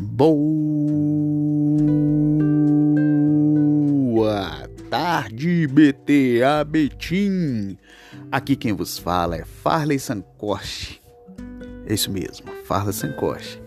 [0.00, 0.30] Boa
[4.88, 7.76] tarde, BTA Betim.
[8.30, 11.00] Aqui quem vos fala é Farley Sancoche.
[11.84, 13.60] É isso mesmo, Farley Sancoche.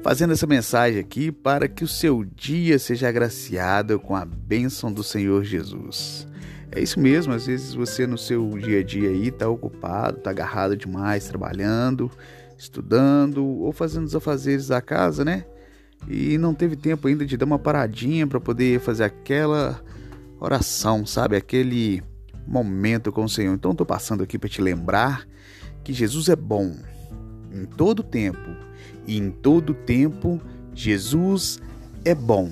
[0.00, 5.02] Fazendo essa mensagem aqui para que o seu dia seja agraciado com a bênção do
[5.02, 6.28] Senhor Jesus.
[6.70, 10.30] É isso mesmo, às vezes você no seu dia a dia aí tá ocupado, tá
[10.30, 12.10] agarrado demais, trabalhando,
[12.62, 15.44] estudando ou fazendo os afazeres da casa, né?
[16.08, 19.80] E não teve tempo ainda de dar uma paradinha para poder fazer aquela
[20.40, 21.36] oração, sabe?
[21.36, 22.02] Aquele
[22.46, 23.54] momento com o Senhor.
[23.54, 25.26] Então estou passando aqui para te lembrar
[25.84, 26.74] que Jesus é bom
[27.52, 28.56] em todo tempo.
[29.06, 30.40] E em todo tempo
[30.74, 31.60] Jesus
[32.04, 32.50] é bom.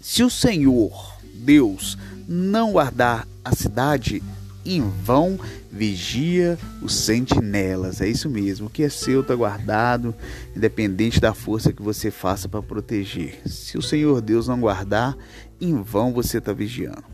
[0.00, 1.96] Se o Senhor, Deus,
[2.28, 4.22] não guardar a cidade,
[4.64, 5.38] em vão
[5.70, 8.00] vigia os sentinelas.
[8.00, 8.66] É isso mesmo.
[8.66, 10.14] O que é seu está guardado,
[10.54, 13.40] independente da força que você faça para proteger.
[13.46, 15.16] Se o Senhor Deus não guardar,
[15.60, 17.04] em vão você está vigiando.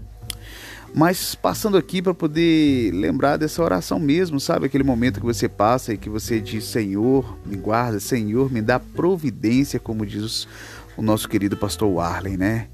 [0.95, 4.67] Mas passando aqui para poder lembrar dessa oração mesmo, sabe?
[4.67, 8.81] Aquele momento que você passa e que você diz: Senhor, me guarda, Senhor, me dá
[8.81, 10.49] providência, como diz
[10.97, 12.69] o nosso querido pastor Warley, né?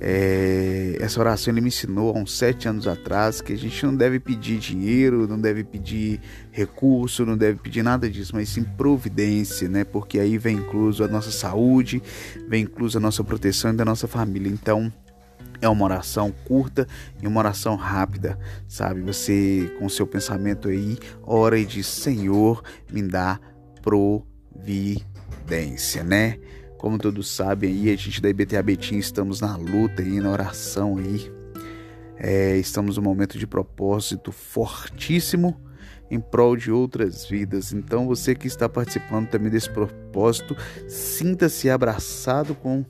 [0.00, 3.96] É, essa oração ele me ensinou há uns sete anos atrás que a gente não
[3.96, 6.20] deve pedir dinheiro, não deve pedir
[6.52, 9.82] recurso, não deve pedir nada disso, mas sim providência, né?
[9.82, 12.00] Porque aí vem incluso a nossa saúde,
[12.48, 14.48] vem incluso a nossa proteção e da nossa família.
[14.48, 14.92] Então,
[15.60, 16.86] é uma oração curta
[17.20, 18.38] e uma oração rápida,
[18.68, 19.00] sabe?
[19.02, 23.40] Você, com seu pensamento aí, ora e diz: Senhor, me dá
[23.82, 25.02] providência,
[26.04, 26.38] né?
[26.78, 30.96] Como todos sabem aí, a gente da IBTA Betim estamos na luta aí, na oração
[30.96, 31.30] aí.
[32.16, 35.60] É, estamos num momento de propósito fortíssimo
[36.08, 37.72] em prol de outras vidas.
[37.72, 42.84] Então você que está participando também desse propósito, sinta-se abraçado com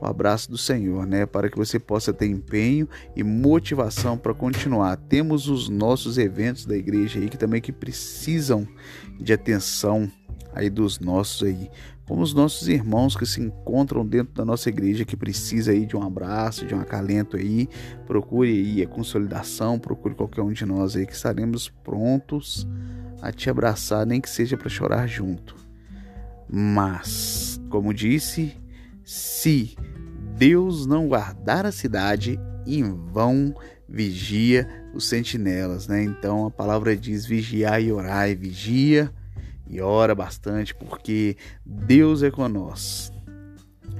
[0.00, 1.26] o abraço do Senhor, né?
[1.26, 4.96] Para que você possa ter empenho e motivação para continuar.
[4.96, 8.68] Temos os nossos eventos da igreja aí que também que precisam
[9.18, 10.08] de atenção
[10.56, 11.70] aí dos nossos aí
[12.06, 15.96] como os nossos irmãos que se encontram dentro da nossa igreja que precisa aí de
[15.96, 17.68] um abraço, de um acalento aí,
[18.06, 22.66] procure aí a consolidação, procure qualquer um de nós aí que estaremos prontos
[23.20, 25.56] a te abraçar, nem que seja para chorar junto.
[26.48, 28.56] Mas, como disse,
[29.04, 29.76] se
[30.36, 33.52] Deus não guardar a cidade, em vão
[33.88, 36.04] vigia os sentinelas, né?
[36.04, 39.12] Então a palavra diz vigiar e orar, e vigia
[39.68, 43.12] e ora bastante, porque Deus é com nós.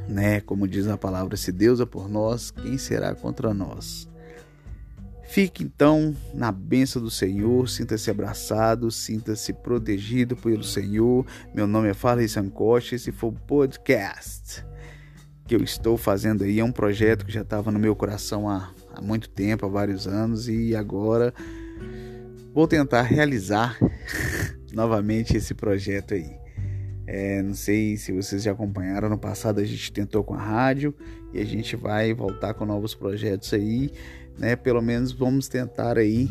[0.08, 0.40] Né?
[0.40, 4.08] Como diz a palavra, se Deus é por nós, quem será contra nós?
[5.28, 11.26] Fique então na bênção do Senhor, sinta-se abraçado, sinta-se protegido pelo Senhor.
[11.52, 14.64] Meu nome é Farley Sancoche, esse foi o podcast
[15.46, 16.60] que eu estou fazendo aí.
[16.60, 20.06] É um projeto que já estava no meu coração há, há muito tempo, há vários
[20.06, 21.32] anos, e agora
[22.52, 23.76] vou tentar realizar
[24.76, 26.30] novamente esse projeto aí.
[27.06, 30.94] É, não sei se vocês já acompanharam, no passado a gente tentou com a rádio
[31.32, 33.90] e a gente vai voltar com novos projetos aí,
[34.38, 34.54] né?
[34.54, 36.28] Pelo menos vamos tentar aí,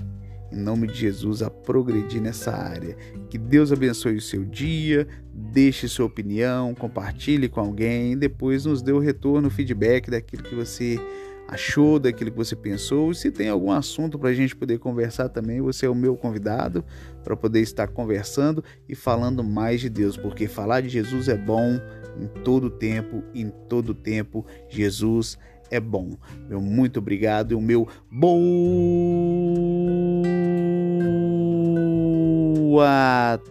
[0.51, 2.95] em nome de Jesus, a progredir nessa área.
[3.29, 8.91] Que Deus abençoe o seu dia, deixe sua opinião, compartilhe com alguém, depois nos dê
[8.91, 10.99] o retorno, o feedback daquilo que você
[11.47, 13.13] achou, daquilo que você pensou.
[13.13, 16.83] Se tem algum assunto para a gente poder conversar também, você é o meu convidado
[17.23, 21.79] para poder estar conversando e falando mais de Deus, porque falar de Jesus é bom
[22.19, 25.37] em todo tempo, em todo tempo Jesus
[25.69, 26.17] é bom.
[26.47, 28.29] Meu muito obrigado e o meu boa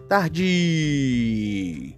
[0.08, 1.93] tarde.